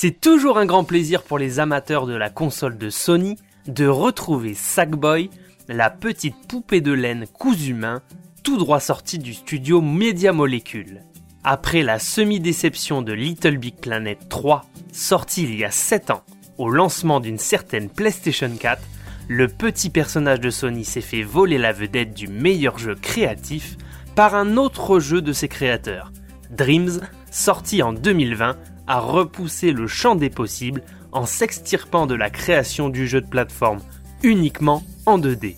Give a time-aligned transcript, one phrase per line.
[0.00, 3.34] C'est toujours un grand plaisir pour les amateurs de la console de Sony
[3.66, 5.28] de retrouver Sackboy,
[5.66, 8.00] la petite poupée de laine cousue main,
[8.44, 11.02] tout droit sortie du studio Media Molecule.
[11.42, 16.22] Après la semi-déception de Little Big Planet 3, sorti il y a 7 ans,
[16.58, 18.80] au lancement d'une certaine PlayStation 4,
[19.26, 23.76] le petit personnage de Sony s'est fait voler la vedette du meilleur jeu créatif
[24.14, 26.12] par un autre jeu de ses créateurs,
[26.50, 27.00] Dreams,
[27.32, 28.56] sorti en 2020
[28.88, 33.80] a repoussé le champ des possibles en s'extirpant de la création du jeu de plateforme
[34.22, 35.54] uniquement en 2D.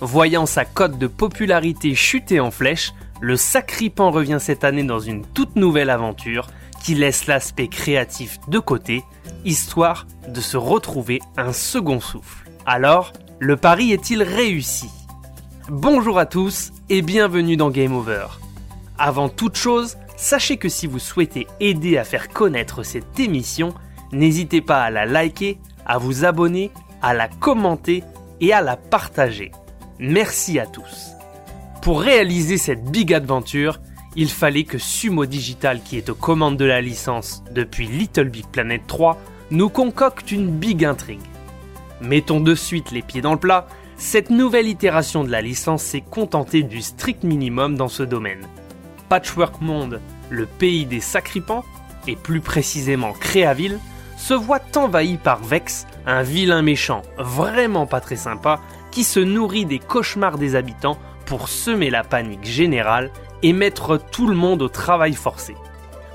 [0.00, 5.24] Voyant sa cote de popularité chuter en flèche, le Sacripant revient cette année dans une
[5.24, 6.48] toute nouvelle aventure
[6.82, 9.04] qui laisse l'aspect créatif de côté,
[9.44, 12.50] histoire de se retrouver un second souffle.
[12.66, 14.90] Alors, le pari est-il réussi?
[15.68, 18.26] Bonjour à tous et bienvenue dans Game Over.
[18.98, 23.74] Avant toute chose, Sachez que si vous souhaitez aider à faire connaître cette émission,
[24.12, 26.70] n'hésitez pas à la liker, à vous abonner,
[27.02, 28.04] à la commenter
[28.40, 29.50] et à la partager.
[29.98, 31.10] Merci à tous.
[31.82, 33.80] Pour réaliser cette big adventure,
[34.14, 38.46] il fallait que Sumo Digital, qui est aux commandes de la licence depuis Little Big
[38.46, 39.18] Planet 3,
[39.50, 41.18] nous concocte une big intrigue.
[42.00, 46.00] Mettons de suite les pieds dans le plat, cette nouvelle itération de la licence s'est
[46.00, 48.46] contentée du strict minimum dans ce domaine.
[49.12, 50.00] Patchwork Monde,
[50.32, 51.64] le pays des sacripants,
[52.08, 53.78] et plus précisément Créaville,
[54.16, 59.66] se voit envahi par Vex, un vilain méchant vraiment pas très sympa, qui se nourrit
[59.66, 63.10] des cauchemars des habitants pour semer la panique générale
[63.42, 65.54] et mettre tout le monde au travail forcé.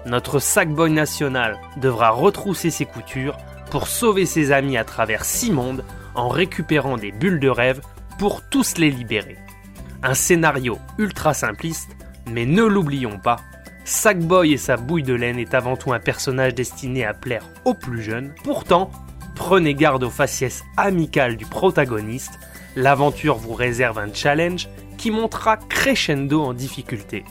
[0.05, 3.37] Notre Sackboy national devra retrousser ses coutures
[3.71, 5.83] pour sauver ses amis à travers six mondes
[6.15, 7.81] en récupérant des bulles de rêve
[8.17, 9.37] pour tous les libérer.
[10.03, 11.97] Un scénario ultra simpliste
[12.29, 13.37] mais ne l'oublions pas,
[13.89, 17.73] Sackboy et sa bouille de laine est avant tout un personnage destiné à plaire aux
[17.73, 18.33] plus jeunes.
[18.43, 18.91] Pourtant,
[19.33, 22.37] prenez garde aux faciès amicales du protagoniste,
[22.75, 24.67] l'aventure vous réserve un challenge
[24.97, 27.23] qui montera crescendo en difficulté.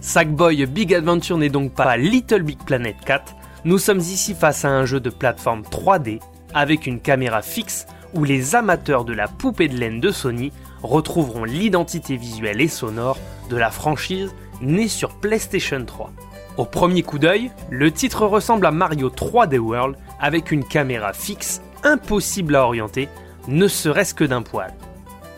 [0.00, 4.68] Sackboy Big Adventure n'est donc pas Little Big Planet 4, nous sommes ici face à
[4.68, 6.20] un jeu de plateforme 3D
[6.54, 11.42] avec une caméra fixe où les amateurs de la poupée de laine de Sony retrouveront
[11.42, 13.18] l'identité visuelle et sonore
[13.50, 14.32] de la franchise
[14.64, 16.12] né sur PlayStation 3.
[16.56, 21.62] Au premier coup d'œil, le titre ressemble à Mario 3D World avec une caméra fixe
[21.82, 23.08] impossible à orienter,
[23.48, 24.72] ne serait-ce que d'un poil.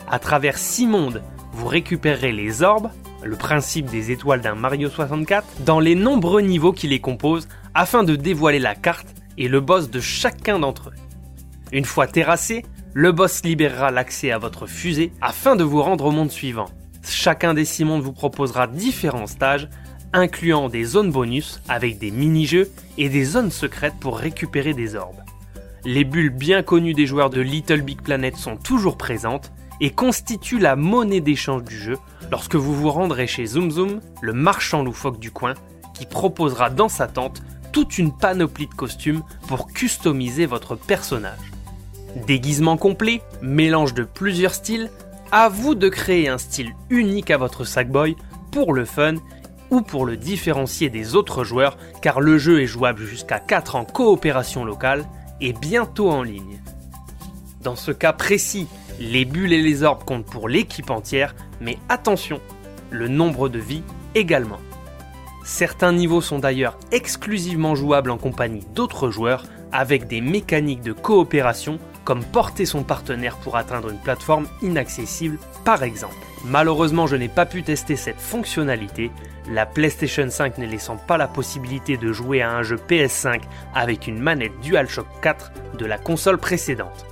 [0.09, 1.23] À travers 6 mondes,
[1.53, 2.91] vous récupérerez les orbes,
[3.23, 8.05] le principe des étoiles d'un Mario 64, dans les nombreux niveaux qui les composent afin
[8.05, 9.09] de dévoiler la carte
[9.39, 10.95] et le boss de chacun d'entre eux.
[11.73, 12.65] Une fois terrassé,
[12.95, 16.69] le boss libérera l'accès à votre fusée afin de vous rendre au monde suivant.
[17.09, 19.69] Chacun des six mondes vous proposera différents stages,
[20.13, 25.23] incluant des zones bonus avec des mini-jeux et des zones secrètes pour récupérer des orbes.
[25.85, 30.59] Les bulles bien connues des joueurs de Little Big Planet sont toujours présentes et constituent
[30.59, 31.97] la monnaie d'échange du jeu
[32.31, 35.55] lorsque vous vous rendrez chez Zoom Zoom, le marchand loufoque du coin,
[35.95, 37.43] qui proposera dans sa tente
[37.73, 41.53] toute une panoplie de costumes pour customiser votre personnage.
[42.27, 44.91] Déguisement complet, mélange de plusieurs styles,
[45.39, 48.17] à vous de créer un style unique à votre Sackboy
[48.51, 49.17] pour le fun
[49.69, 53.85] ou pour le différencier des autres joueurs car le jeu est jouable jusqu'à 4 en
[53.85, 55.05] coopération locale
[55.43, 56.63] et bientôt en ligne.
[57.63, 58.67] Dans ce cas précis,
[58.99, 62.41] les bulles et les orbes comptent pour l'équipe entière, mais attention,
[62.89, 63.83] le nombre de vies
[64.15, 64.61] également.
[65.45, 71.79] Certains niveaux sont d'ailleurs exclusivement jouables en compagnie d'autres joueurs avec des mécaniques de coopération
[72.07, 76.15] comme porter son partenaire pour atteindre une plateforme inaccessible par exemple.
[76.45, 79.11] Malheureusement je n'ai pas pu tester cette fonctionnalité,
[79.51, 83.43] la PlayStation 5 ne laissant pas la possibilité de jouer à un jeu PS5
[83.75, 87.07] avec une manette DualShock 4 de la console précédente.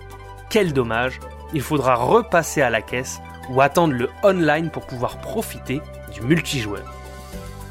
[0.48, 1.18] Quel dommage,
[1.52, 5.80] il faudra repasser à la caisse ou attendre le online pour pouvoir profiter
[6.12, 6.94] du multijoueur.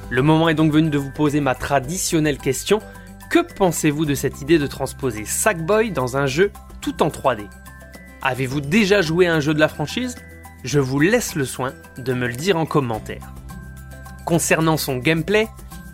[0.10, 2.82] Le moment est donc venu de vous poser ma traditionnelle question,
[3.30, 6.52] que pensez-vous de cette idée de transposer Sackboy dans un jeu
[6.84, 7.48] tout en 3D
[8.22, 10.16] Avez-vous déjà joué à un jeu de la franchise?
[10.64, 13.34] Je vous laisse le soin de me le dire en commentaire.
[14.26, 15.48] Concernant son gameplay,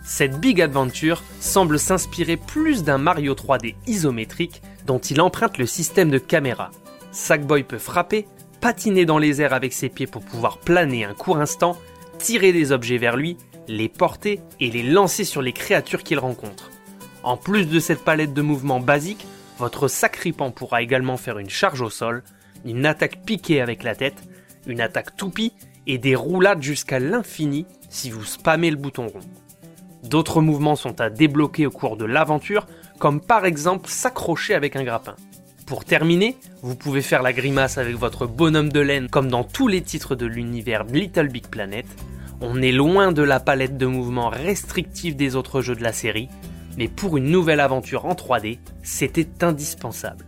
[0.03, 6.09] cette Big Adventure semble s'inspirer plus d'un Mario 3D isométrique dont il emprunte le système
[6.09, 6.71] de caméra.
[7.11, 8.27] Sackboy peut frapper,
[8.61, 11.77] patiner dans les airs avec ses pieds pour pouvoir planer un court instant,
[12.17, 13.37] tirer des objets vers lui,
[13.67, 16.69] les porter et les lancer sur les créatures qu'il rencontre.
[17.23, 19.25] En plus de cette palette de mouvements basiques,
[19.59, 22.23] votre sacripant pourra également faire une charge au sol,
[22.65, 24.23] une attaque piquée avec la tête,
[24.65, 25.53] une attaque toupie
[25.85, 29.19] et des roulades jusqu'à l'infini si vous spammez le bouton rond.
[30.03, 32.67] D'autres mouvements sont à débloquer au cours de l'aventure,
[32.99, 35.15] comme par exemple s'accrocher avec un grappin.
[35.65, 39.67] Pour terminer, vous pouvez faire la grimace avec votre bonhomme de laine comme dans tous
[39.67, 41.85] les titres de l'univers Little Big Planet.
[42.39, 46.29] On est loin de la palette de mouvements restrictifs des autres jeux de la série,
[46.77, 50.25] mais pour une nouvelle aventure en 3D, c'était indispensable.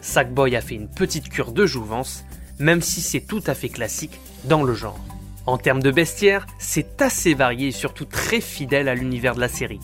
[0.00, 2.24] Sackboy a fait une petite cure de jouvence,
[2.58, 4.98] même si c'est tout à fait classique dans le genre.
[5.46, 9.48] En termes de bestiaire, c'est assez varié et surtout très fidèle à l'univers de la
[9.48, 9.80] série.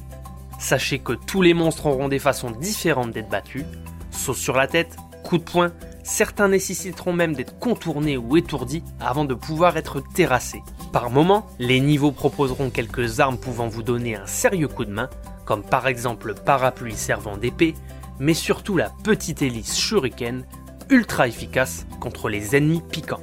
[0.58, 3.64] Sachez que tous les monstres auront des façons différentes d'être battus.
[4.10, 9.24] Saut sur la tête, coup de poing, certains nécessiteront même d'être contournés ou étourdis avant
[9.24, 10.62] de pouvoir être terrassés.
[10.92, 15.10] Par moment, les niveaux proposeront quelques armes pouvant vous donner un sérieux coup de main,
[15.46, 17.74] comme par exemple le parapluie servant d'épée,
[18.18, 20.44] mais surtout la petite hélice shuriken,
[20.90, 23.22] ultra efficace contre les ennemis piquants.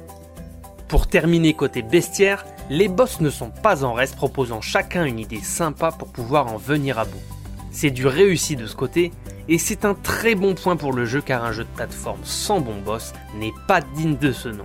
[0.88, 5.40] Pour terminer côté bestiaire, les boss ne sont pas en reste proposant chacun une idée
[5.40, 7.22] sympa pour pouvoir en venir à bout.
[7.70, 9.12] C'est du réussi de ce côté,
[9.48, 12.60] et c'est un très bon point pour le jeu car un jeu de plateforme sans
[12.60, 14.64] bon boss n'est pas digne de ce nom.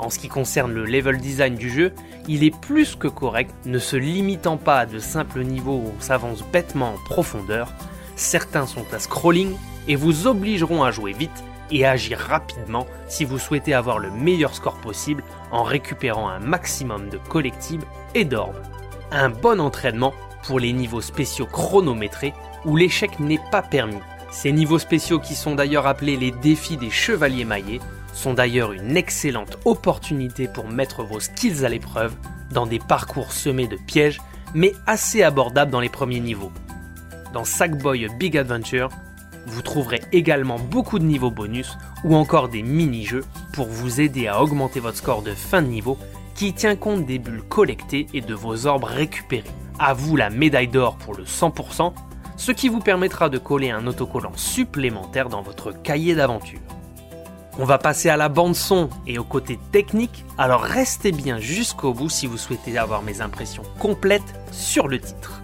[0.00, 1.92] En ce qui concerne le level design du jeu,
[2.26, 6.00] il est plus que correct, ne se limitant pas à de simples niveaux où on
[6.00, 7.70] s'avance bêtement en profondeur.
[8.16, 9.54] Certains sont à scrolling
[9.88, 14.54] et vous obligeront à jouer vite et agir rapidement si vous souhaitez avoir le meilleur
[14.54, 18.62] score possible en récupérant un maximum de collectibles et d'orbes.
[19.12, 20.14] Un bon entraînement
[20.44, 22.32] pour les niveaux spéciaux chronométrés
[22.64, 24.00] où l'échec n'est pas permis.
[24.30, 27.80] Ces niveaux spéciaux qui sont d'ailleurs appelés les défis des chevaliers maillés
[28.20, 32.14] sont d'ailleurs une excellente opportunité pour mettre vos skills à l'épreuve
[32.52, 34.20] dans des parcours semés de pièges
[34.54, 36.52] mais assez abordables dans les premiers niveaux.
[37.32, 38.90] Dans Sackboy Big Adventure,
[39.46, 43.24] vous trouverez également beaucoup de niveaux bonus ou encore des mini-jeux
[43.54, 45.96] pour vous aider à augmenter votre score de fin de niveau
[46.34, 49.44] qui tient compte des bulles collectées et de vos orbes récupérés.
[49.78, 51.94] À vous la médaille d'or pour le 100%,
[52.36, 56.60] ce qui vous permettra de coller un autocollant supplémentaire dans votre cahier d'aventure.
[57.62, 61.92] On va passer à la bande son et au côté technique, alors restez bien jusqu'au
[61.92, 65.42] bout si vous souhaitez avoir mes impressions complètes sur le titre.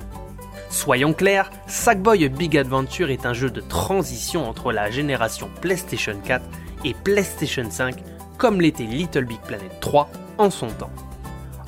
[0.71, 6.43] Soyons clairs, Sackboy Big Adventure est un jeu de transition entre la génération PlayStation 4
[6.87, 7.97] et PlayStation 5,
[8.39, 10.09] comme l'était Little Big Planet 3
[10.39, 10.93] en son temps.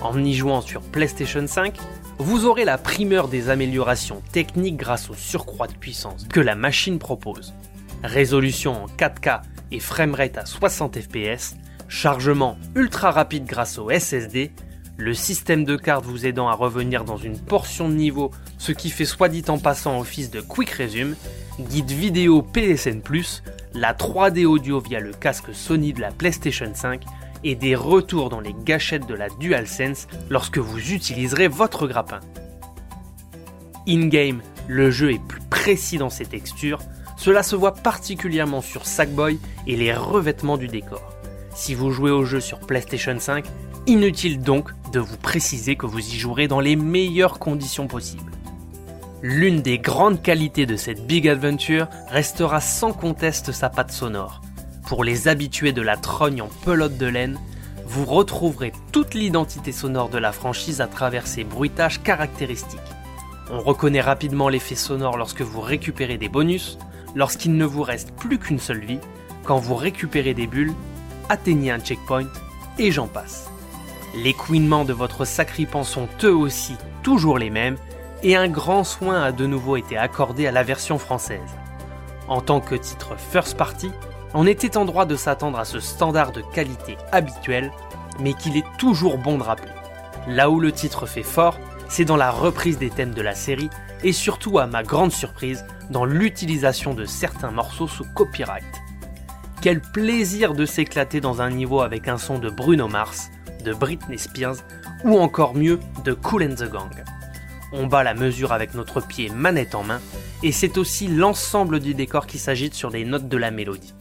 [0.00, 1.76] En y jouant sur PlayStation 5,
[2.16, 6.98] vous aurez la primeur des améliorations techniques grâce au surcroît de puissance que la machine
[6.98, 7.52] propose.
[8.02, 11.56] Résolution en 4K et framerate à 60 fps,
[11.88, 14.52] chargement ultra rapide grâce au SSD
[14.98, 18.90] le système de cartes vous aidant à revenir dans une portion de niveau, ce qui
[18.90, 21.14] fait soit dit en passant office de Quick Resume,
[21.60, 23.00] guide vidéo PSN+,
[23.74, 27.04] la 3D audio via le casque Sony de la PlayStation 5
[27.44, 32.18] et des retours dans les gâchettes de la DualSense lorsque vous utiliserez votre grappin.
[33.86, 36.80] In-game, le jeu est plus précis dans ses textures,
[37.18, 41.12] cela se voit particulièrement sur Sackboy et les revêtements du décor.
[41.54, 43.44] Si vous jouez au jeu sur PlayStation 5,
[43.88, 48.32] Inutile donc de vous préciser que vous y jouerez dans les meilleures conditions possibles.
[49.22, 54.42] L'une des grandes qualités de cette Big Adventure restera sans conteste sa patte sonore.
[54.86, 57.40] Pour les habitués de la trogne en pelote de laine,
[57.86, 62.78] vous retrouverez toute l'identité sonore de la franchise à travers ses bruitages caractéristiques.
[63.50, 66.78] On reconnaît rapidement l'effet sonore lorsque vous récupérez des bonus,
[67.14, 69.00] lorsqu'il ne vous reste plus qu'une seule vie,
[69.44, 70.74] quand vous récupérez des bulles,
[71.28, 72.26] atteignez un checkpoint,
[72.78, 73.50] et j'en passe.
[74.14, 77.76] Les couinements de votre sacripant sont eux aussi toujours les mêmes,
[78.22, 81.40] et un grand soin a de nouveau été accordé à la version française.
[82.28, 83.90] En tant que titre first party,
[84.34, 87.72] on était en droit de s'attendre à ce standard de qualité habituel,
[88.20, 89.72] mais qu'il est toujours bon de rappeler.
[90.26, 91.58] Là où le titre fait fort,
[91.88, 93.70] c'est dans la reprise des thèmes de la série,
[94.04, 98.64] et surtout à ma grande surprise, dans l'utilisation de certains morceaux sous copyright.
[99.60, 103.30] Quel plaisir de s'éclater dans un niveau avec un son de Bruno Mars,
[103.64, 104.56] de Britney Spears
[105.04, 107.04] ou encore mieux de Cool and the Gang.
[107.72, 110.00] On bat la mesure avec notre pied manette en main
[110.42, 113.94] et c'est aussi l'ensemble du décor qui s'agite sur les notes de la mélodie.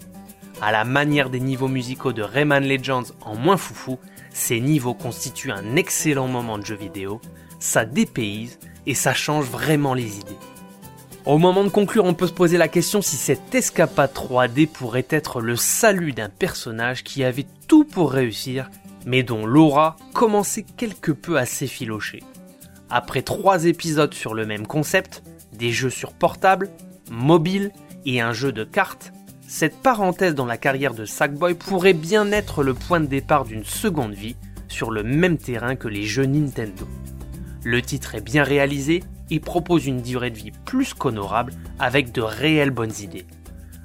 [0.61, 3.99] À la manière des niveaux musicaux de Rayman Legends en moins foufou,
[4.31, 7.19] ces niveaux constituent un excellent moment de jeu vidéo,
[7.59, 10.37] ça dépayse et ça change vraiment les idées.
[11.25, 15.07] Au moment de conclure, on peut se poser la question si cette escapade 3D pourrait
[15.09, 18.69] être le salut d'un personnage qui avait tout pour réussir
[19.07, 22.23] mais dont l'aura commençait quelque peu à s'effilocher.
[22.89, 25.23] Après trois épisodes sur le même concept,
[25.53, 26.69] des jeux sur portable,
[27.09, 27.71] mobile
[28.05, 29.13] et un jeu de cartes,
[29.47, 33.63] cette parenthèse dans la carrière de Sackboy pourrait bien être le point de départ d'une
[33.63, 34.35] seconde vie
[34.67, 36.85] sur le même terrain que les jeux Nintendo.
[37.67, 42.21] Le titre est bien réalisé, et propose une durée de vie plus qu'honorable avec de
[42.21, 43.27] réelles bonnes idées.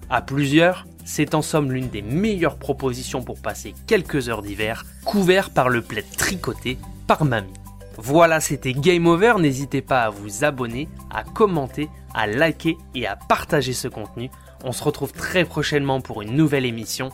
[0.08, 5.50] À plusieurs, c'est en somme l'une des meilleures propositions pour passer quelques heures d'hiver, couvert
[5.50, 7.52] par le plaid tricoté par mamie.
[7.96, 13.16] Voilà, c'était Game Over, n'hésitez pas à vous abonner, à commenter, à liker et à
[13.16, 14.30] partager ce contenu.
[14.62, 17.10] On se retrouve très prochainement pour une nouvelle émission.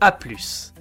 [0.00, 0.72] A plus